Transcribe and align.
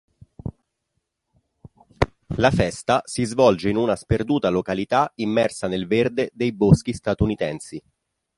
La 2.37 2.49
festa 2.49 3.03
si 3.05 3.23
svolge 3.23 3.69
in 3.69 3.75
una 3.75 3.95
sperduta 3.95 4.49
località 4.49 5.11
immersa 5.17 5.67
nel 5.67 5.85
verde 5.85 6.31
dei 6.33 6.53
boschi 6.53 6.91
statunitensi. 6.91 7.79